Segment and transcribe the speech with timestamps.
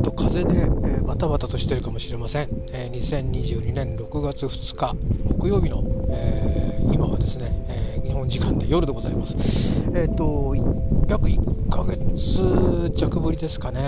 [0.00, 4.96] っと風で、えー、バタバタとしてるかもしれません、えー、2022年6月2日
[5.38, 9.90] 木曜日の、えー、今はですね、え日本時間で夜でございます。
[9.94, 10.54] えっ、と
[11.08, 13.80] 約1ヶ月弱ぶりですかね、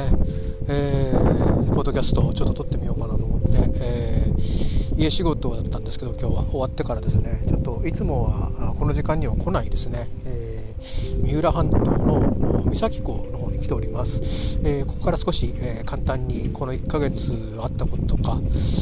[0.69, 3.49] えー、ポッドキャストをちょっと撮ってみようかなと思って、
[3.81, 4.33] え
[4.97, 6.45] 家仕事だったんですけど今日は。
[6.45, 7.43] 終わってからですね。
[7.49, 10.75] ちょっといつもはこの時間には来ないですね、え
[11.25, 13.32] 三浦半島の三崎港
[13.63, 18.35] 来ております、えー、ここから少し、えー、簡単にこの1ヶ月あったこととか、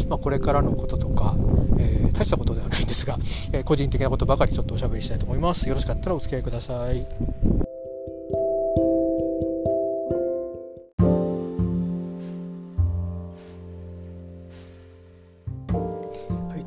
[0.08, 1.34] まあ、これからのこととか、
[1.78, 3.16] えー、大したことではないんですが、
[3.52, 5.68] え個人的なことばかりちょっとおしゃべりしたいと思います。
[5.68, 7.06] よろしかったらお付き合いください。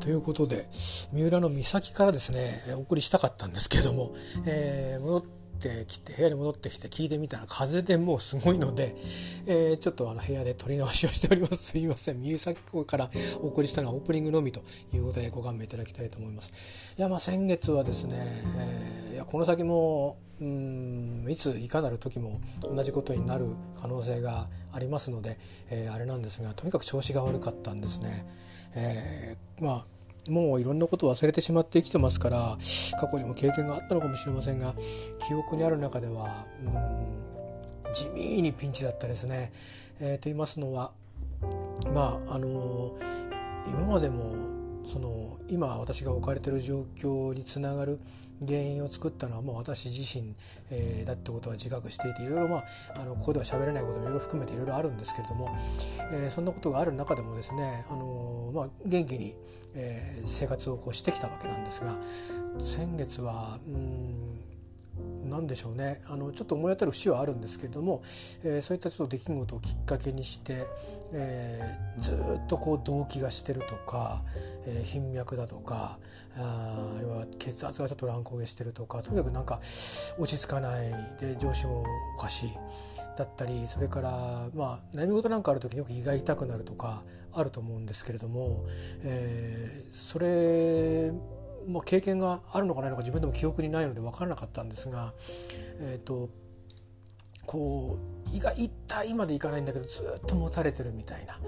[0.00, 4.12] ということで三浦の岬からですねお送りしたかったんですけども、
[4.44, 8.96] えー、戻ってってきて部屋に戻ってきて聞いてみたら風でもうすごいので、
[9.46, 11.56] えー、ちょっとあの部屋で撮り直しをしております。
[11.72, 12.20] すいません。
[12.20, 13.10] 三崎港から
[13.40, 16.94] お送りしたのはオープニングのみということでご勘弁いただきたいと思います。
[16.98, 18.16] いやまあ先月はですね、
[19.08, 23.46] えー、いやこの先もうんいついかなる時も同じことになる
[23.80, 25.38] 可能性がありますので、
[25.70, 28.26] えー、あれなんですがとにかく調子が悪かったんですね、
[28.74, 29.93] えー、まあ
[30.30, 32.58] もういろんなことを忘れてしまって生きてますから
[32.98, 34.74] 過去にも経験があったのかもしれませんが
[35.26, 39.52] 記憶にある中ではうん地味にピンチだったですね。
[40.00, 40.92] えー、と言いますのは
[41.92, 44.53] まああのー、今までも
[44.84, 47.98] その今私が置かれてる状況につながる
[48.46, 50.34] 原因を作ったのは、もう、私自身、
[50.70, 52.64] えー、だってことは自覚していていろいろ、まあ、
[52.96, 55.56] あのここでは喋れないこともいろいろ含めていろいろあるんですけれども、
[56.12, 59.34] えー、そんなことがある中でもですね、あのー、まあ、元気に、
[59.74, 61.96] えー、生活をこうしてきたわけなんですが
[62.58, 64.53] 先月はうん
[65.28, 66.00] 何でしょうね。
[66.08, 70.64] あのちょっと思い当たる節はあるんですけれども、えー、そういったちょっと出来事をきっかけにして、
[71.12, 74.22] えー、ずっとこう動悸がしてるとか、
[74.66, 75.98] えー、頻脈だとか
[76.36, 80.90] ああるいは血圧がちょっと乱高下してるとかとにかくなんか落ち着かない
[81.20, 81.84] で上司も
[82.18, 82.50] おかしい
[83.16, 84.10] だったりそれから
[84.54, 87.02] まあ悩み事なんかある時によく胃が痛くなるとか
[87.32, 88.64] あると思うんですけれども、
[89.04, 91.12] えー、それ
[91.68, 95.12] まあ、経験があるのかないのか自分でも記憶にないので分からなかったんですが、
[95.80, 96.28] えーと、
[97.46, 101.38] こう胃が痛いまでいかないんだけどずっと持たれてるみたいな。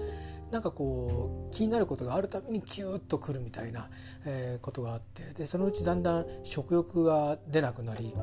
[0.51, 3.89] なんかこう気になることがあるたびにキューッとくるみたいな、
[4.25, 8.13] えー、ことがあってでそのうちだんだん食欲が出なくなり、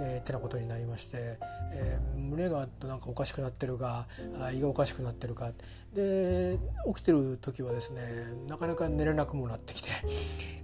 [0.00, 1.38] えー、ってなことになりまして、
[1.72, 4.06] えー、胸がなんかおかしくなってるか
[4.54, 5.50] 胃がおかしくなってるか。
[5.94, 6.58] で
[6.94, 8.02] 起きてる時はですね
[8.48, 9.88] なかなか寝れなくもなってきて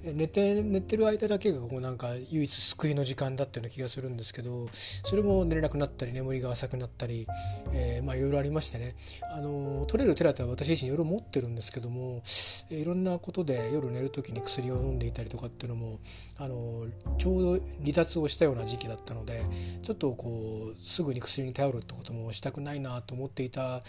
[0.12, 7.26] 寝て寝てる間だけがこうなんか唯一救いの時間だったような気がするんですけどそれも寝れなくなったり眠りが浅くなったり、
[7.72, 8.94] えー、まあいろいろありましてね。
[9.32, 12.22] あの取れるテラテは私自身ろ持ってるんですけども
[12.70, 15.98] いろんなことで夜寝る時に薬を飲んでいたりとかっていうのも
[16.38, 16.86] あの
[17.18, 19.42] ちょうど離脱をしたような時期だったので
[19.82, 20.28] ちょっとこ
[20.72, 23.82] うすぐに薬に頼るってこともしたくないなと思っていたっ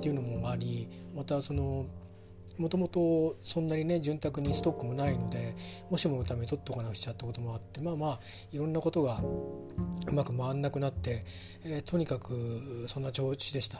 [0.00, 1.86] ていうのもありまたその
[2.58, 5.54] もともとそんなにね潤沢にストックもないので
[5.90, 8.20] もしものために取っておかなくちゃってこともあってまあまあ
[8.52, 11.24] いろんなことがうまく回んなくなって、
[11.64, 12.34] えー、とにかく
[12.86, 13.78] そんな調子でした。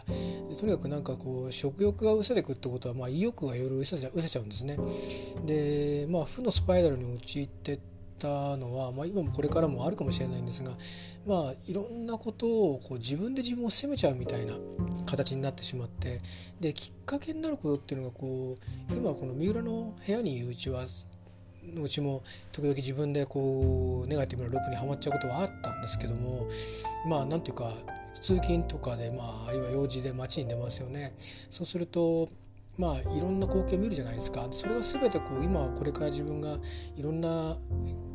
[0.59, 4.77] とにかくなんかこう食欲が失せてくってことは、まあ、意欲がいろいろ失せちゃうんですね。
[5.45, 7.79] でまあ負のスパイラルに陥って
[8.19, 10.73] たのは、まあ、今もこれからもあるかもしれないんですが、
[11.27, 14.55] まあ、いろんなことをこう自分で自分を責めちゃうみたいな
[15.07, 16.21] 形になってしまって
[16.61, 18.57] できっかけになることっていうのがこ
[18.91, 20.85] う今この三浦の部屋にいるうちは
[21.75, 26.49] のうちも時々自分でこうネガティブなループにはまっちゃうことはあったんですけども
[27.07, 27.71] まあなんていうか
[28.21, 31.15] 通勤とかで、まあ、あるいは用事で街に出ますよね。
[31.51, 32.29] そうすると
[32.79, 34.47] まあいろんな光景を見るじゃないですか。
[34.51, 36.59] それは全てこう今これから自分が
[36.97, 37.59] いろんな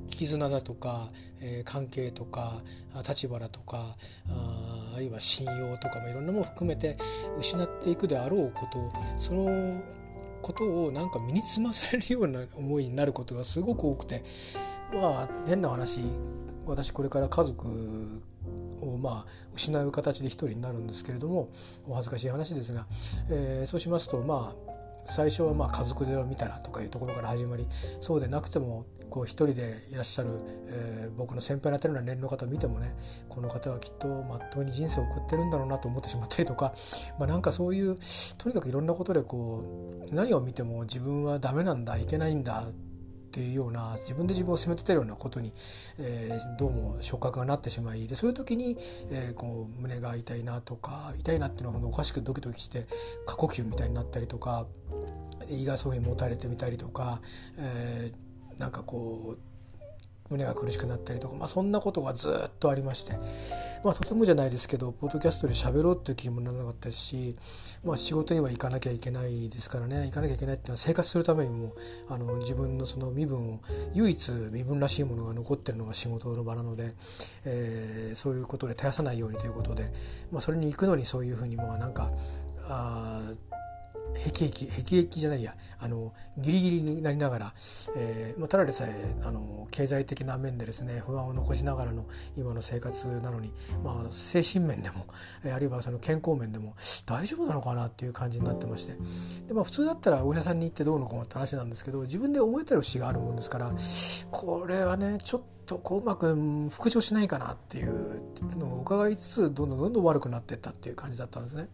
[0.08, 1.10] 絆だとか、
[1.42, 2.62] えー、関係とか
[3.08, 3.96] 立場だとか
[4.30, 6.98] ああるいは信用とかもいろんなもの含めて
[7.38, 9.82] 失っていくであろうことその
[10.42, 14.24] ことをなんか身につまされるような思いになることがすごく多くて
[14.94, 16.02] まあ変な話
[16.66, 18.22] 私これから家族
[18.82, 21.50] をまあ失う形で一人になるんですけれども
[21.88, 22.86] お恥ずかしい話ですが、
[23.30, 24.74] えー、そうしますとまあ
[25.06, 27.66] 最初はまあ家族で見たらとかいうところから始まり
[28.00, 30.30] そうでなくてもこう一人でいらっしゃる、
[30.68, 32.96] えー、僕の先輩にあたるような年齢の方を見てもね
[33.30, 36.74] この方はきっとまっとうに人生を送ってるんだろうなと思ってしまったりとか、
[37.20, 37.98] まあ、なんかそういう
[38.38, 39.64] とにかくいろんなことでこ
[40.10, 42.66] う何を見ても自分はダメなんだいけないんだ
[43.34, 45.52] っていうような自分で自分を責めてたようなことに、
[45.98, 48.78] えー、どうも触覚がなってしまいでそういう時に、
[49.10, 52.86] えー、こう胸が痛いなとか痛いなっていうのはおかしくドキドキして
[53.26, 54.68] 過呼吸みたいになったりとか
[55.50, 57.22] 胃がそういうふうに持たれてみたりとか、
[57.58, 59.53] えー、なんかこう
[60.34, 63.14] 胸が苦しくなったりとか、まあ、そんなことがずっとありまして、
[63.84, 67.36] まあ、とてもじゃないですけどポッドキャストで喋ろうっていう気にもならなかったし、
[67.84, 71.74] まあ、仕事には行かなきゃいけないですからね行かなきゃいけないっていうのは生活するためにも
[72.10, 73.60] あの自分のその身分を
[73.94, 76.94] 唯一身分らしいものが残ってるのが仕事の場なので、
[77.46, 79.84] えー、そういうことで絶やさないようにということで、
[80.32, 82.10] まあ、それに行くのにそういうふうにもうなんか
[82.68, 83.22] あ
[83.52, 83.53] あ
[84.14, 87.54] 辟易辟易じゃないやあのギリギリになりながら、
[87.98, 92.06] えーまあ、ただでさえあの経済的な面でですね不安を残しながらの
[92.38, 93.52] 今の生活なのに、
[93.84, 95.06] まあ、精神面でも
[95.54, 96.74] あるいはその健康面でも
[97.06, 98.94] 大丈夫なのかなっていう感じになってまして
[99.48, 103.72] で、まあ、普通だったらお医者さんに行ってどうのこうのって話なんですけど自分で思えてる節があるもんですから
[104.32, 106.34] これはねちょっとこううまく
[106.70, 108.22] 復調しないかなっていう
[108.58, 111.68] のを伺いつつどんどんどんどん悪くなってったっていう感じだったんですね。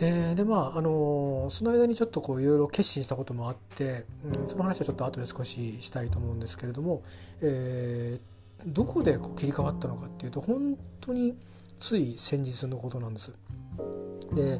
[0.00, 7.02] えー、でまああのその間にちょっとこういろいろ決心したこともあって、うん、その話はちょっと後で少ししたいと思うんですけれども、
[7.40, 11.36] えー、どこで切り替わったのかっていうと本当に
[11.78, 13.32] つい先日のことなんです。
[14.34, 14.58] で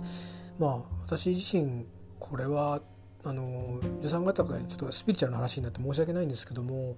[0.59, 1.87] まあ私自身
[2.19, 2.81] これは
[3.25, 6.97] あの皆さん方がちょっとスピリチュアルな話になって申し訳ないんですけども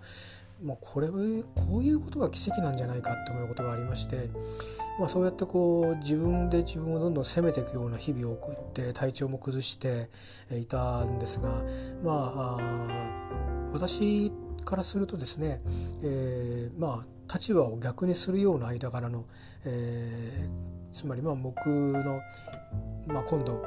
[0.62, 1.14] まあ、これこ
[1.78, 4.30] ういうことが奇跡なんじゃないかって思うことがありまして、
[4.98, 10.08] まあ、そうやってこう自分で自分をどんどん責めていくような日々を送って体調も崩して
[10.52, 11.62] いたんですが
[12.02, 14.32] まあ私
[14.64, 15.60] からするとですね、
[16.02, 19.24] えー、まあ立場を逆にするような間柄の、
[19.64, 22.20] えー、つまりまあ僕の、
[23.08, 23.62] まあ、今度、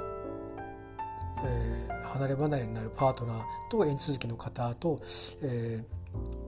[1.45, 4.99] えー、離れ離れになるパートナーと縁続きの方と、
[5.43, 6.46] えー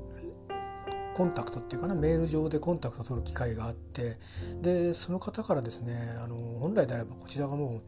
[1.20, 4.16] コンタクトっていうかなメール上でコンタクトを取る機会があって
[4.62, 5.94] でその方からですね
[6.24, 7.82] あの本来であればこちらがも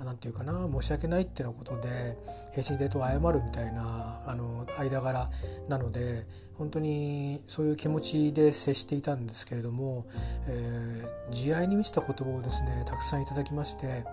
[0.00, 2.18] う何て言うかな申し訳ないっていうようなことで
[2.54, 5.30] 平身低頭謝るみたいなあの間柄
[5.70, 6.26] なので
[6.58, 10.04] 本当にそういう気持ちで接していたんですけれども、
[10.46, 14.04] えー、慈愛に満ちた言葉をですねたくさんいただきまして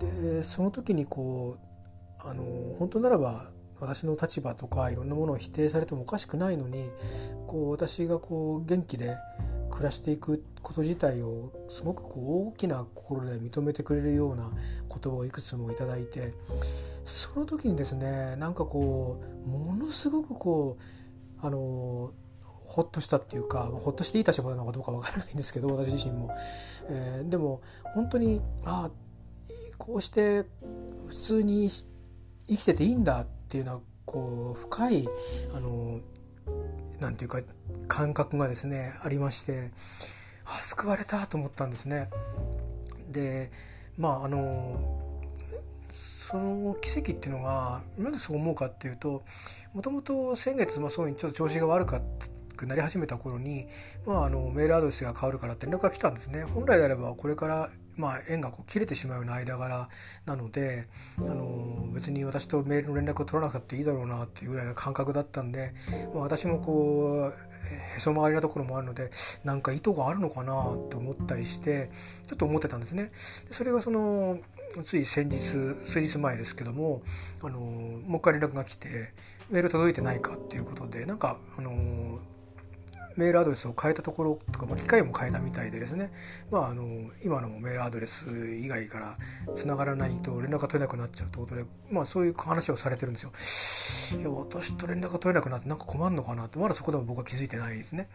[0.00, 1.56] でその時にこ
[2.24, 2.42] うあの
[2.80, 3.52] 本当ならば
[3.82, 6.78] 私の立場とかいろんなものを否定されてもおかしくないのに
[7.48, 9.16] こう私がこう元気で
[9.70, 14.50] 暮らしていくこと自体をすごくこう大きな心で認めてくれるような
[14.88, 16.34] 言葉をいくつもいただいて
[17.04, 22.12] その時にですねなんかこうものすごくこうあの
[22.44, 26.30] ほっとしたっていうかほっとしていい立場なのかどうかわからないんですけど私自身も。
[26.88, 27.60] えー、でも
[27.94, 28.90] 本当にああ
[29.78, 30.44] こうして
[31.08, 35.06] 普通に生きてていいんだってていうのはこう深い
[35.54, 36.00] あの
[37.00, 37.42] なんていうか
[37.86, 39.70] 感覚がですねありまして
[40.46, 42.08] あ救われたと思ったんですね。
[43.12, 43.50] で
[43.98, 45.10] まああの
[45.90, 49.22] その奇跡っていうのがなぜそう思うかっていうと
[49.74, 52.00] もともと先月、まあ、そういうちょっと調子が悪か
[52.56, 53.66] くなり始めた頃に、
[54.06, 56.44] まあ、あのメールアドレスが変わるからって連絡が来たんですね。
[56.44, 59.88] 本来であればこれからまあ、縁がこう切れてしまうような間柄
[60.26, 60.86] なので
[61.20, 65.72] あの別に私とメールの連絡を取らなくたっていいだろうなっていうぐらいの感覚だったんで、
[66.14, 69.10] まあ、私もこうへそ曲がりなところもあるので
[69.44, 71.90] なんか意図があるのかなって思ったりして
[72.26, 73.10] ちょっと思ってたんですね。
[73.12, 74.38] それがその
[74.84, 77.02] つい先日数日前ですけども
[77.42, 79.12] あのもう一回連絡が来て
[79.50, 82.18] メール届いてないかっていうことでなんかあの
[83.16, 86.12] メールアドレスを変えたところとか、まあ、機械も変えたみたいでですね、
[86.50, 86.84] まあ、あの
[87.24, 88.26] 今のメールアドレス
[88.60, 89.16] 以外から
[89.54, 93.32] つながらないと連絡が取れなくなっちゃうということで、まあ、そういう話をされてるんですよ。
[94.20, 98.08] いや私と連絡が取れなくなってなんか困るのかなってまだそこでも僕は気づいてないですね。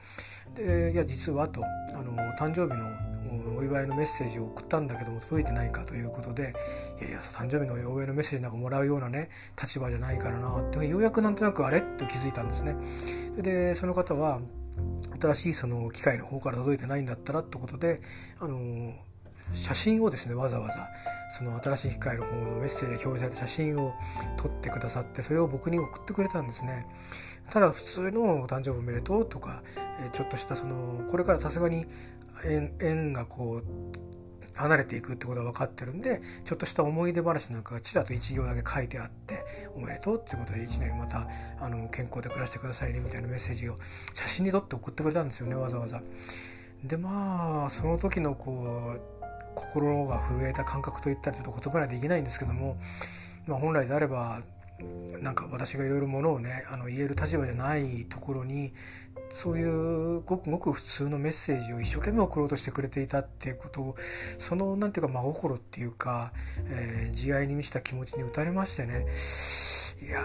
[0.56, 1.68] でいや実はとあ
[2.04, 6.54] の誕生日のお祝いのメッセージを送ったんだけども届いてないかということで
[7.00, 12.76] いやいや誕生日のお祝いのメッセージなんかもらうようなね立場じゃないからなってようやくなんとなくあれと気づいたんですね。
[13.38, 14.40] でその方は
[15.20, 18.02] 新しいその機械の方から届いてないんだったらってことで
[18.40, 18.94] あの
[19.54, 20.90] 写真をですねわざわざ
[21.32, 23.94] その新しい機械の方のメッセージで表示された写真を
[24.38, 26.86] 撮ってくださってそれを僕に送ってくれたんですね。
[27.50, 29.64] ただ普通のお誕生日おめでとうとか
[30.12, 31.86] ちょっとしたそのこれからさすがに
[32.44, 33.64] 縁がこう
[34.58, 39.44] 離れていくってことが分かってるんでちょっとした思い出話なんかがちらと1行だけ書いてあって
[39.76, 41.28] おめでとうってことで1年また
[41.60, 43.78] あの健康で暮らしてくださいねみたいなメッセージを
[44.14, 46.02] 写真に撮って送ってくれたんですよねわざわざ。
[46.84, 49.18] でまあその時のこう
[49.56, 52.78] 心が震えた感覚といったらちょっと言葉にはできないんですけども、
[53.48, 54.42] まあ、本来であれば
[55.22, 58.74] なんか私がいろいろものをねあの言える立場じゃないところに
[59.30, 63.96] そういうごくごく普通のメッセージを一生懸命送ろうとしてくれていたっていうことを
[64.40, 66.32] その何ていうか真心っていうか、
[66.70, 69.06] えー、慈愛に満ちた気持ちに打たれましてね
[70.02, 70.24] いや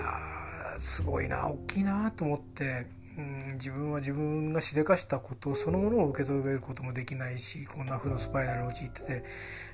[0.78, 2.86] すごいな大きいなと思って、
[3.18, 9.24] うん、自分は自分がしでかしたことそのものを受け止めることもできないしこんな負のスパイラルに陥ってて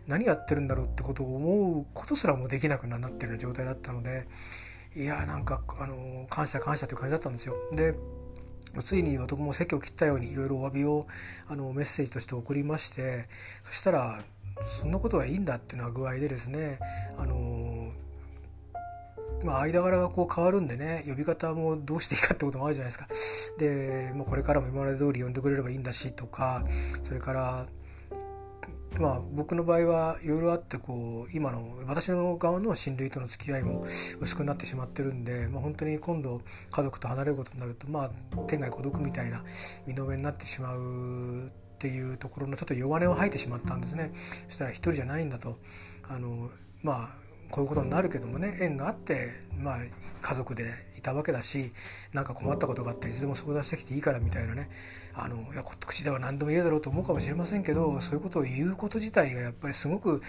[0.06, 4.26] 何やってるんだろうってことを思うことすらもできなくなってる状態だったので
[4.96, 7.54] いやなんかあの感謝感謝という感じだったんですよ。
[7.72, 7.94] で
[8.82, 11.06] ついに私も席を切ったようにいろいろお詫びを
[11.46, 13.26] あのメッセージとして送りまして
[13.64, 14.22] そしたら
[14.80, 16.78] そんなことはいいんだっていうのは具合でですね
[17.16, 17.92] あの
[19.44, 23.06] まあ、間柄がこう変わるんでね呼び方もどうしていいかってこともあるじゃないですか。
[23.58, 26.64] で、まあ、これからも今まで通り呼んでくれればいいんだしとか
[27.04, 27.66] それから
[28.98, 33.84] まあ僕の場合はいろいろあってこう今の私の側の親類との付き合いも
[34.20, 36.40] 薄くなってしまってるんで、まあ、本当に今度
[36.70, 38.10] 家族と離れることになるとまあ
[38.46, 39.44] 天涯孤独みたいな
[39.86, 44.12] 身の上になってしまうっていうところのちょっと弱音を吐いてしまったんですね。
[44.48, 45.58] そしたら一人じゃないんだと
[46.08, 46.50] あの
[46.82, 49.78] まあこういうことになるけどもね縁があって、まあ、
[50.20, 51.72] 家族でいたわけだし
[52.12, 54.68] 何か困ったことがあっていつでも相談してきていいからみたいなね
[55.14, 60.20] あのいや口では何でも言えだろうと思うかもしれませんけどそういうことを言うこと自体がやっぱりすごく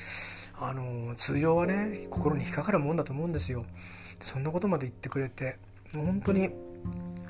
[0.59, 3.65] あの通常はね心に引っかかるもんだと思うんですよ。
[4.21, 5.57] そんなことまで言ってくれて
[5.93, 6.49] 本当に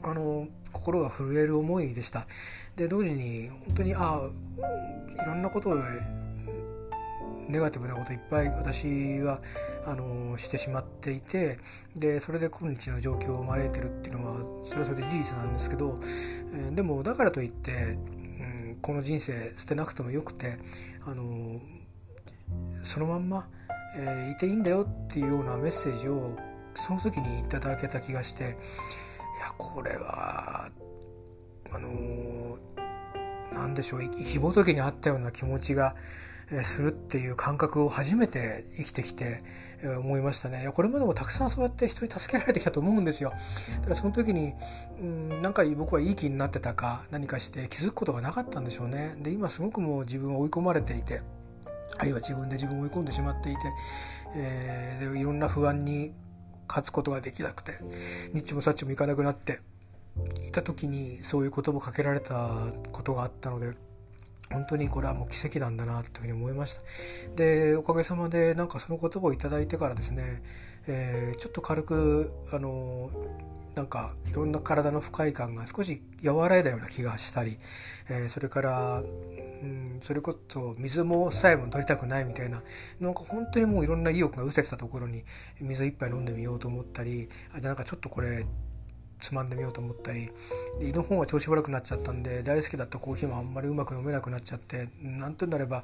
[0.02, 2.26] あの心が震える思いでした。
[2.76, 5.76] で同時に本当にああいろんなことを
[7.50, 9.42] ネガティブなこといっぱい私は
[9.86, 11.58] あのしてしまっていて
[11.96, 16.00] でそれで今日の状況を招いてるっていうのはそれはそれで事実なんですけど、
[16.54, 20.60] え、でもだからといって、うん、この人生捨てなくてもよくて
[21.06, 21.60] あの
[22.84, 23.48] そのまんま、
[23.98, 26.38] えー、いていいんだよっていうようなメッセージを
[26.76, 28.56] その時にいただけた気がしていや
[29.58, 30.70] これは
[31.72, 32.58] あの
[33.54, 35.96] 何でしょうひぼときにあったような気持ちが
[36.64, 39.42] するっていう感覚を初めて生きてきて
[39.84, 40.70] 思いましたね。
[40.74, 43.32] これまでもたくさんそうやって人に助けられてきたと思うんですよ。
[43.78, 44.54] だからその時に、
[45.00, 49.16] うん、なんか僕はいい気になってたか何かして気づくことがなかったんでしょうね。
[49.20, 51.22] で今すごくもう自分を追い込まれていて
[52.00, 53.60] あるいは自分で自分を追い込んでしまっていて、
[54.36, 56.14] えー、でいろんな不安に
[56.68, 57.74] 勝つことができなくて
[58.34, 59.60] 日もさっちもいかなくなって
[60.48, 62.50] いた時にそういう言葉をかけられた
[62.92, 63.74] ことがあったので
[64.52, 66.82] 本当にこれはもう奇跡なんだなというふうに思いました。
[67.36, 70.42] でおかげさまでなんかその言葉を頂いてからですね、
[70.88, 73.10] えー、ちょっと軽くあの
[73.76, 77.58] なんかいろんな体の不快感が少し和らいだような気がしたり、
[78.10, 79.04] えー、それから、う
[79.66, 82.62] ん、それこそ水もさえも取りたくないみたいな
[83.00, 85.24] なんか本当にもういろんな意欲が失せてたところに
[85.62, 88.46] 水一杯飲んでみようと思ったりあじゃなんかちょっとこれ
[89.20, 90.30] つまんでみようと思ったり
[90.82, 95.84] 胃の方が調子悪くなっちゃったんで大好きだったコーヒーもあんまりうまく飲めなくなっちゃって何となれば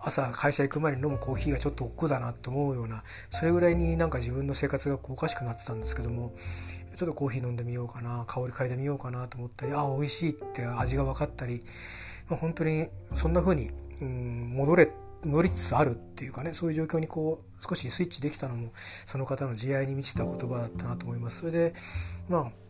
[0.00, 6.32] 朝会社行く前に飲むコーヒーがちょっと億劫だなと思うようなそれぐらいになんか自分の生活がおかしくなってたんですけども
[6.96, 11.62] ちょっとコーヒー飲んでみようかな香り嗅いでみようかなと思ったりあ美味しいって味が分かったり、
[12.28, 14.90] まあ、本当にそんな風に、うん、戻れ
[15.24, 21.40] 乗りつつあるっていうかねそういう状況にこう少しスイッチできたのもその方の慈愛に満ちた言葉だったなと思います。
[21.40, 21.72] それで
[22.28, 22.61] まあ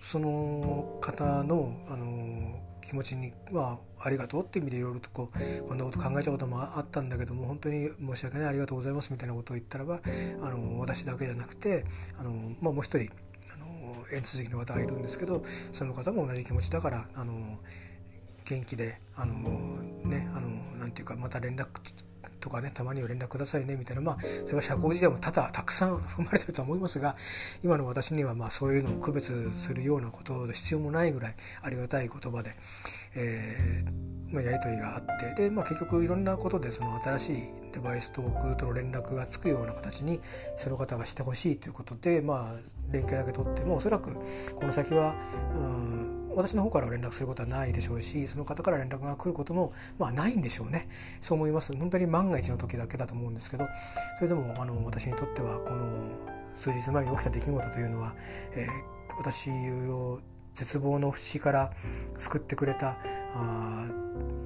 [0.00, 10.00] その方のあの気持ちにはありがとうっていう意味でいろいろとこうこんなこと考えちゃうこともあったんだけども本当に申し訳ないありがとうございますみたいなことを言ったらば
[10.42, 11.84] あの私だけじゃなくて
[12.18, 13.10] あの、まあ、もう一人
[13.54, 17.60] あの縁続きの方がいるんですけどその方も同じ気持ちだからあの
[18.44, 19.34] 元気であの
[20.02, 20.48] ねあの
[20.80, 21.68] なんていうかまた連絡
[22.40, 27.16] とかねたまには連絡くださいねみたいなまあそれは社交辞令も多々たくさん含まれてると思いますが
[27.62, 32.50] 今の私にはまあそういうのを区別するようなことで必要もないぐらいありがたい言葉で、
[33.14, 37.36] えー、まあ、やり取りがあってで、まあ、結局いろんなことでその新しい
[37.72, 40.20] デバイスと僕との連絡がつくような形に
[40.56, 44.14] その方がしてほしいということで、まあ、連携だけ取ってもおそらく
[44.54, 45.14] この先は
[45.54, 50.88] うん私の方から連絡することはないでしょうしその方から連絡が来ることもまあないんでしょうね。
[51.20, 51.76] そう思います。
[51.76, 53.66] 本当に万が一の時だけだと思うんですけど
[54.18, 56.08] それでもあの私にとってはこの
[56.56, 58.14] 数日前に起きた出来事というのは、
[58.52, 59.50] えー、私
[59.90, 60.20] を
[60.54, 61.70] 絶望の淵から
[62.18, 62.96] 救ってくれた
[63.34, 63.86] あ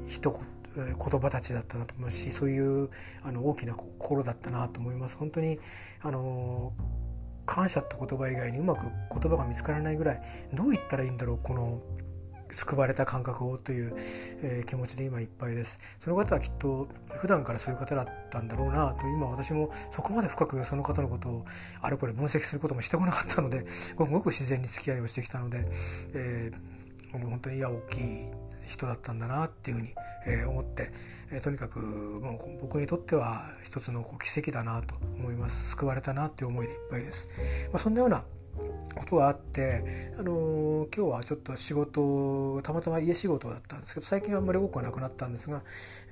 [0.08, 0.40] 一言
[0.76, 2.90] 言葉たちだったなと思うしそういう
[3.22, 5.16] あの大きな心だったなと思います。
[5.16, 5.58] 本当に
[6.02, 6.72] あの
[7.46, 10.22] 感謝って言葉以外にうまく言葉が見つからないぐらい
[10.52, 11.82] どう言ったらいいんだろうこの
[12.50, 13.94] 救われた感覚をという、
[14.42, 15.80] えー、気持ちで今いっぱいです。
[15.98, 21.44] その方はきっと普段からそういう方だったんだろうなと今私もそこまで深くその方のことを
[21.82, 25.66] あれこれ分析することもしてこなかったのですごく自然に付き合いをしてきたので、
[26.14, 28.30] えー、本当にいや大きい
[28.66, 29.94] 人だったんだなっていうふうに、
[30.26, 30.90] えー、思って、
[31.30, 37.68] え、とにかくもう僕にとっては一つのこう奇跡だなと思います救われたなっていう思いでいっぱいです。
[37.72, 38.24] まあ、そんなような
[38.96, 45.62] ことがあって、あのー、今日はちょっと仕事たまたま家仕事だったんですけど最近はあんまり多くはなくなったんですが、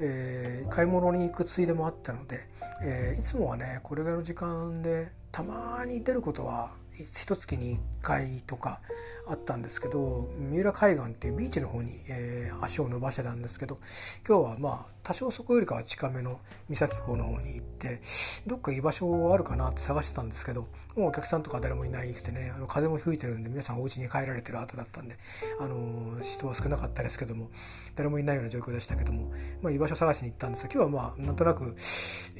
[0.00, 2.40] えー、買い物に行くついでもあったので、
[2.84, 8.80] えー、いつもはねこれぐらいの時間でたまに出ることは一月に1回とか
[9.28, 13.78] あったんですけど三浦海岸っていうビーチの方に、えー、足を伸ばしてたんですけど
[14.26, 16.38] 今日はまあ多少そこよりかは近めの
[16.68, 18.00] 三崎港の方に行って
[18.46, 25.16] どっか居場所あるかなって探してたんですけどもうお客さんとか誰もいないくてねあの風も吹いてるんで皆さんお家に帰られてる後だったんで、
[25.60, 27.50] あの、人は少なかったですけども
[27.96, 29.32] 誰もいないような状況でしたけども、
[29.62, 31.74] まあ、居場所探しに行ったんですが今日はまあなんとなく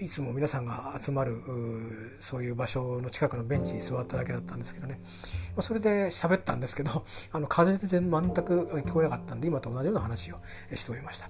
[0.01, 1.37] いつも皆さんが集まる
[2.21, 4.99] そういう場所の近くのベンチに座っただけだったんですけどね、
[5.57, 6.91] まあ、それで喋ったんですけど
[7.33, 10.37] あの風で全然全く聞こえなかったんで今と同じような話を
[10.75, 11.29] しておりました。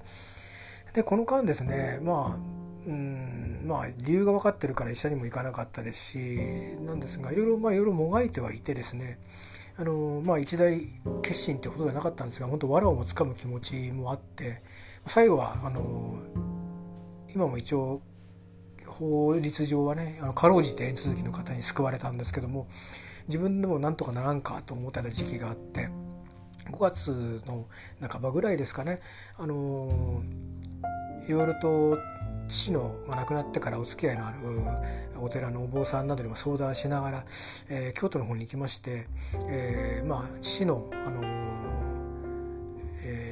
[0.94, 9.18] でこの間ですねまあうんまあ理由が分かってるから医者にも行かなかったですしなんですがいろいろまあいろいろもがいてはいてですね
[9.76, 10.78] あのまあ一大
[11.22, 14.62] 決心ってほどではなかったんですが本当藁をもつかむ気持ちもあって
[15.06, 16.18] 最後はあの
[17.34, 18.02] 今も一応
[18.86, 22.68] 法律上はねあのかろうじて手続きの方に救われたんですけども
[23.26, 25.88] 自分でもなんとかならんかと思ってた時期があって
[26.70, 27.66] 5月の
[28.00, 29.00] 半ばぐらいですかね
[29.36, 30.22] あの
[31.26, 31.98] いろいろと
[32.52, 34.38] 父の亡くなってからお付き合いのある
[35.18, 37.24] お寺のお坊さんなどにも相談しながら、
[37.70, 39.06] えー、京都の方に行きまして、
[39.48, 41.22] えー、まあ父の、あの
[43.04, 43.31] え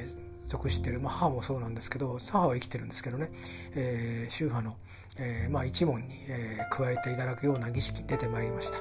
[0.51, 3.31] 属してる、まあ、母もそうなんですけど母は生きてるんですけどね、
[3.73, 4.75] えー、宗派の
[5.19, 8.77] えー、まあ、一門に、えー、加えていただくような儀式に出てまいりました、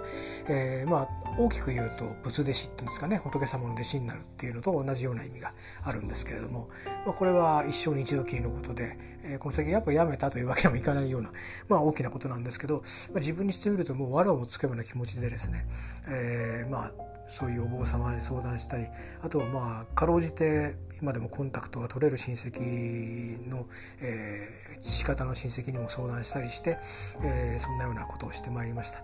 [0.49, 3.17] えー、まあ、大きく言うと仏弟子っていうんですかね。
[3.19, 5.53] 仏様の弟子になるっていうのと同じような意味が
[5.85, 6.69] あるんですけれども、
[7.05, 11.31] まあ、これは一生に一度きりのことで、えこの先やっぱやめたというわけにもいかないような、
[11.69, 15.67] まあ、大きなことなんですけど、まあ、自分にしてみるともう藁をつくような気持ちでですね、
[16.09, 16.93] えまあ
[17.31, 18.87] そういうお坊様に相談したり
[19.23, 23.67] あとはまあかろうじて今でもコンタクトが取れる親戚の、
[24.03, 26.79] えー、父方の親戚にも相談したりして、
[27.23, 29.03] えー、そんなようなことをしてまいりました。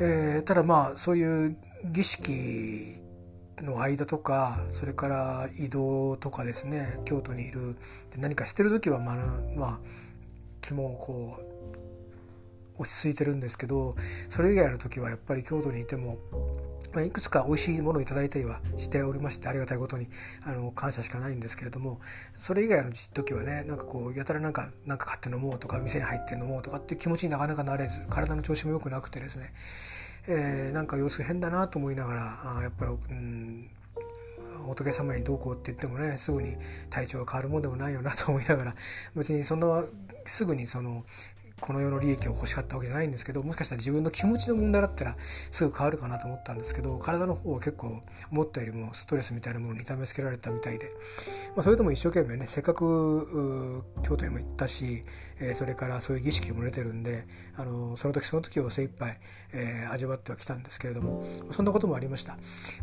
[0.00, 3.00] えー、ただまあそういう儀式
[3.62, 7.76] の間とかそれから移動とかですね京都にいる
[8.16, 9.16] 何かしてる時はまあ、
[9.56, 9.78] まあ、
[10.62, 11.59] 気もこう
[12.80, 13.94] 落ち着いてるんですけど
[14.28, 16.18] それ以外の時はやっぱり京都にいても
[16.92, 20.08] まあ、いくつか美味しいものをいいたりはしておりましてありがたいことに
[20.44, 22.00] あの感謝しかないんですけれども
[22.36, 29.52] それ以外の時はねなんかこうやたらなんかなんか買って飲もうとか店に入って飲もうとかっていう気持ちになかなかなれず体の調子も良くなくてですね、
[30.26, 33.70] えー、なんか様子変だなと思いながらあやっぱり、うん
[34.66, 36.56] 仏様にどうこうって言ってもねすぐに
[36.90, 38.74] 体調が変わるもんでもないよなと思いながら
[39.16, 39.84] 別にそんな
[40.26, 41.04] すぐにその
[41.60, 50.86] この世の利益を欲しかったわけじゃないんですけどもしかしたら自分の気持ちの問題だったらすぐ変わるかなと思ったんですけど体の方は結構思ったよりもストレスみたいなものに痛めつけられたみたいで、
[51.54, 55.02] まあ、それでも一生懸命ねせっかく京都にも行ったし、
[55.40, 59.18] えー、それからそういう儀式も出てるんであのその時その時を精一杯、
[59.52, 62.34] えー、味わってはきたんですけれどもそんなこともありました、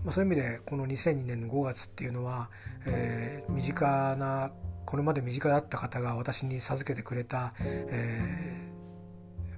[0.03, 2.49] まあ、そういう意味でこの2002年の5月っていうのは、
[2.85, 4.51] えー、身近な
[4.85, 8.66] これまで身近だった方が私に授けてくれた、えー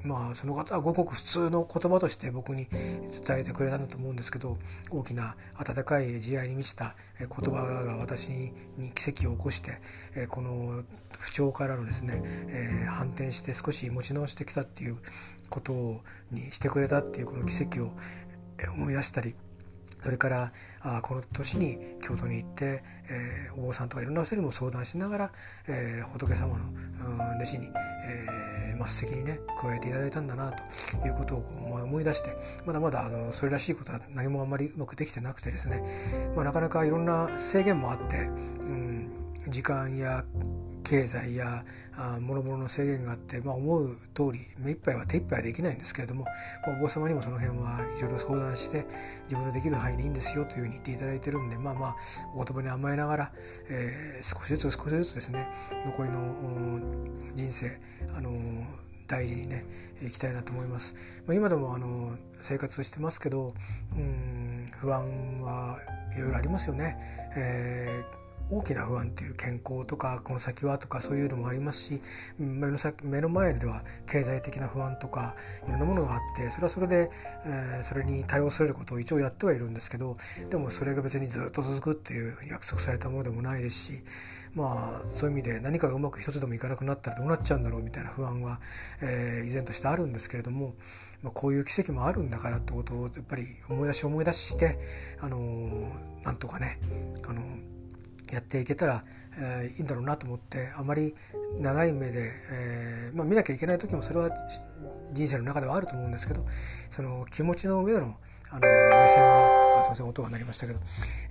[0.03, 4.57] まあその方はごく普通の言葉として僕に伝えてくれたんだと思うんですけど
[4.89, 8.53] 大きな温かい慈愛に満ちた言葉が私に
[8.95, 9.77] 奇跡を起こして
[10.29, 10.83] この
[11.17, 14.97] 不調からのですね反転して少し持ち直してきたっていう
[15.49, 15.99] こと
[16.31, 17.91] にしてくれたっていうこの奇跡を
[18.73, 19.35] 思い出したり
[20.03, 25.31] それからあこの年に京都に行って、えー、お坊さんとかいろんな人にも相談しながら、
[25.67, 26.65] えー、仏様の、
[27.35, 27.69] 弟子に、
[28.07, 32.35] えー、末席にね加えていただいたんだなということを思い出して
[32.65, 35.83] まだまだあのそれらしいことは何もあんまりうまくできてなくてですね、
[36.35, 39.11] まあ、なかなかいろんな制限もあって、うん、
[39.49, 40.23] 時間や
[40.89, 41.63] 経済や
[42.19, 46.23] もろもろの制限があって、まあ、思う通り目いっぱいは手いっぱいはできないんですけれども、
[46.65, 48.85] まあ、お坊様にもその辺はいろいろ相談して
[49.25, 51.95] 自分のできる範囲でいいんですよというふうに言っていただいてるんでまあまあ
[52.33, 53.31] お言葉に甘えながら、
[53.69, 55.47] えー、少しずつ少しずつですね
[55.85, 56.79] 残りの
[57.35, 57.79] 人生
[58.15, 58.31] あの
[59.07, 59.65] 大事にね
[60.01, 60.95] いきたいなと思います。
[61.27, 63.53] まあ、今でもあの生活してますけど
[63.95, 65.77] うん不安は
[66.15, 66.97] いろいろありますよね。
[67.35, 68.18] えー
[68.51, 72.01] 大きな不安という健康とかこの先はとかそういうのもありますし
[72.37, 75.35] 目の先目の前では経済的な不安とか
[75.67, 77.09] いろんなものがあってそれはそれで、
[77.45, 80.17] えー、それに対応することを一応やってはいるんですけど
[80.49, 84.03] でもそれが別にずっと続くっていう約束されたものでもないですし
[84.55, 88.59] まあそういう意味で何かがうまく一つでもいかなくなったらどうなっちゃうんだろうみたいな不安は、
[89.01, 90.73] えー、依然としてあるんですけれども、
[91.21, 94.79] まあ、こういう奇跡もあるんだからってことをやっぱり思い出し思い出して
[95.19, 96.79] あのー、なんとかね
[97.27, 97.68] あのー
[98.31, 99.03] やっていけたら、
[99.37, 101.15] えー、いいんだろうなと思ってあまり
[101.59, 104.29] 長い目で、えー、まあ、見なきゃいけない時もそれは
[105.13, 106.45] 人生の中ではあると思うんですけど
[106.91, 108.15] その気持ちの上での
[108.51, 108.67] あの目
[109.09, 110.79] 線はすいません音が鳴りましたけど、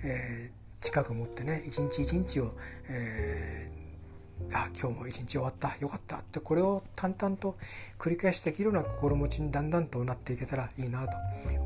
[0.03, 2.53] えー、近く持ってね一日一日を、
[2.87, 7.55] えー、あ今日も一日終わったよかったってこれを淡々と
[7.97, 11.17] 繰り返してできるような心持ちにだんだんとなっていけたらいいなと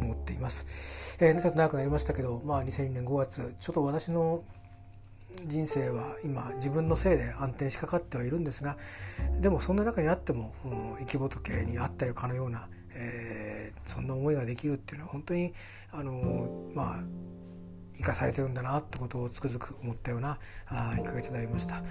[0.01, 1.17] 思っています。
[1.23, 4.43] えー、ちょっと長くなりましたけど、まあ、2002年5月ちょっと私の
[5.45, 8.77] 人生は今自分のせいで暗転しかかってはいるんですが
[9.41, 10.53] でもそんな中にあっても、
[10.99, 15.53] 生き仏にあったよかのような、えー、そんな思いができるっていうのは本当に
[15.91, 17.03] あのまあ
[17.95, 21.83] 生かされてるんだなってことをつくづく思ったようなあ1ヶ月になりました、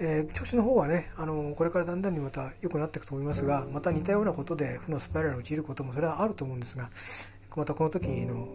[0.00, 6.88] えー、調子の方はねあのこれからだんだんにまた良くなっていくと思いますがまた似たようなことで負のスパイラルに陥ることもそれはあると思うんですが
[7.56, 8.46] またこの時の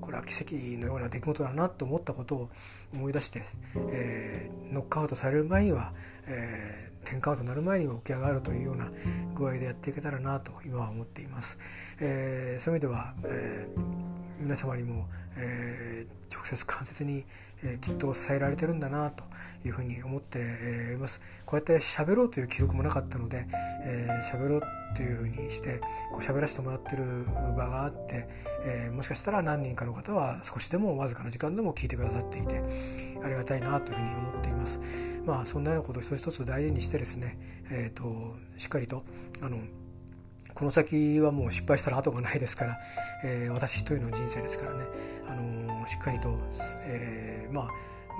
[0.00, 2.48] これは奇跡のような出来事だなと思ったことを
[2.92, 3.42] 思い出して、
[3.90, 5.92] えー、ノックアウトされる前には、
[6.26, 8.90] えー、10カウトになる前には起き上がるというような
[9.34, 11.58] 具合でやっていけたらなと今は思っています。
[12.00, 17.24] えー、そういう意味では、えー、皆様にも、えー、直接間接に、
[17.62, 19.24] えー、きっと伝えられてるんだなと
[19.64, 21.20] いうふうに思っています。
[21.46, 23.46] こうやって喋ろうという記録もなかったので、
[23.84, 24.62] えー、喋ろう
[24.94, 25.80] というふうにして
[26.12, 27.26] こう喋らせてもらってる
[27.56, 28.28] 場があって、
[28.64, 32.62] えー、もしかしたら何人かの方は少しでもわずかな時間でも聞いてくださっていて
[33.22, 34.80] ありがたいなというふうに思っています。
[35.24, 37.38] まあそんなようなことを一つ一つ大事にしてですね、
[37.70, 39.02] えーと、しっかりと
[39.42, 39.58] あの
[40.54, 42.78] この先はもう失敗したら後がないですから、
[43.24, 44.84] えー、私一人の人生ですからね、
[45.28, 46.38] あのー、しっかりと、
[46.86, 47.68] えー、まあ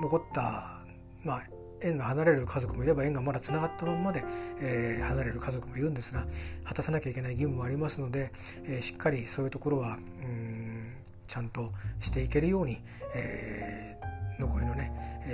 [0.01, 0.81] 残った、
[1.23, 1.43] まあ、
[1.81, 4.23] 縁が離れる家族もいれば縁がまだつながったままで、
[4.59, 6.25] えー、離れる家族もいるんですが
[6.63, 8.31] 果たさなきゃいけない義務もありますので、
[8.63, 10.83] えー、しっかりそういうところはうん
[11.27, 12.81] ちゃんとしていけるように、
[13.13, 14.91] えー、残りのね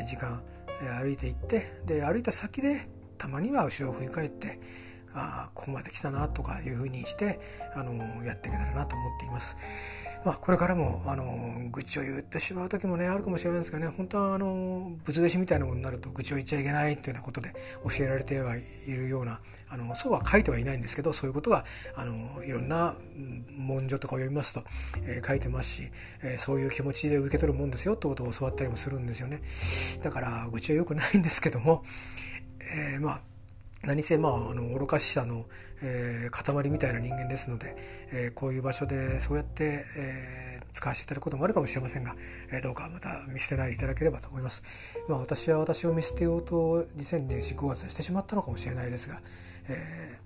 [0.07, 0.41] 時間
[1.01, 2.81] 歩いていってで歩いた先で
[3.17, 4.59] たまには後ろを振り返って
[5.13, 7.39] ああここまで来たなとかいうふうにして
[7.75, 10.10] あのやっていけたらなと思っています。
[10.23, 17.51] まあ、これからもあの愚痴を言ってしまう時もねあるかもしれないですがね本当はあの仏弟子みたいなものになると愚痴を言っちゃいけないというようなことで
[17.83, 22.93] 教えられてはいるようなあのそうは書いてはいないんですけどそういうことがあのいろんな
[23.57, 24.63] 文書とかを読みますと、
[25.05, 25.91] えー、書いてますし、
[26.23, 29.41] えー、そういう気持ちで受け取るもんですよってことを教わったりもするんですよね。
[30.03, 31.83] だから愚痴は良くないんですけども、
[32.59, 33.30] えー、まあ
[33.83, 35.45] 何せまああの愚かしさの、
[35.81, 37.75] えー、塊みたいな人間ですので、
[38.11, 42.15] えー、こういう場所でそうやって、えー、使わせていただくこともあるかもしれませんが、
[42.51, 45.03] えー、どうかまた見捨てないでいただければと思います。
[45.09, 49.19] まあ、私は私を見捨てようと2000年4、5月してしまったのかもしれないですが、
[49.67, 50.19] え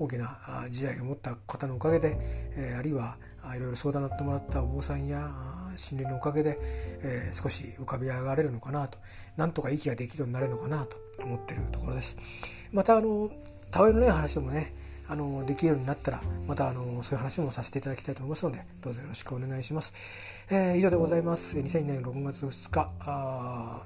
[0.00, 2.18] ー、大きな時代を持った方のおかげで、
[2.56, 3.16] えー、あるいは
[3.54, 5.30] いろいろ相談に乗ってもらったお坊さんや
[5.76, 6.58] 心霊のおかげで、
[7.02, 8.98] えー、少し浮かび上がれるのかなと。
[9.36, 12.68] なんとか息ができるようになれるのかなと思ってるところです。
[12.72, 13.30] またあの
[13.70, 14.72] たわいのない話でもね
[15.08, 21.58] あのできるようになったらまたあのそういう話もさせていただきたいと思いますのでどうぞよろしくお願いします、えー、以上でございます。
[21.58, 23.82] 2002年6月2日あ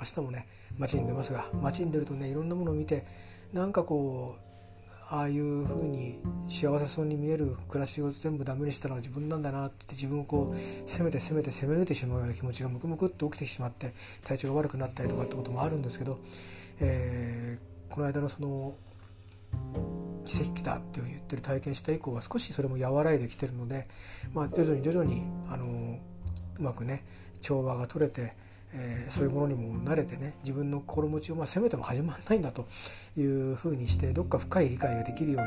[0.00, 0.46] 明日もね
[0.78, 3.04] 街に出ますが街に出るとねいろんなものを見て
[3.52, 4.53] なんかこう
[5.10, 6.14] ああいう風に
[6.48, 13.92] 幸せそうに見える暮らしを全部ダメにしたのは自分なんだなって自分をこう責めて責めて責め抜いてしまうような気持ちがムクムクっと起きてしまって
[14.24, 16.18] 体調が悪くなったりとかってこともあるんですけど、
[16.80, 18.74] えー、この間のその
[20.24, 23.84] 奇跡だっていうふうに言ってる体験した以降は少しそれも和らいできてるので、
[24.32, 25.14] まあ、徐々に徐々に
[25.48, 25.66] あの
[26.58, 27.04] うまくね
[27.40, 28.32] 調和が取れて
[28.74, 32.66] えー、そういうものにも慣れてね自分の心持ちをまあせめても始まらないんだと
[33.16, 35.40] いうふうにしてどっか深い理解ができるよ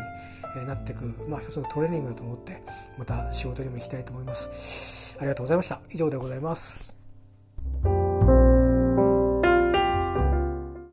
[0.56, 2.62] うになっていく、まあ、一つのトレーニングだと思って
[2.98, 5.18] また仕事にも行きたいと思います。
[5.20, 5.82] ありがとうございました。
[5.92, 6.97] 以上でございます。